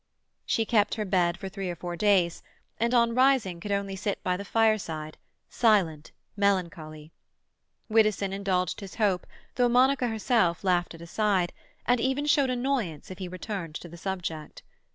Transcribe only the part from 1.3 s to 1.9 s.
for three or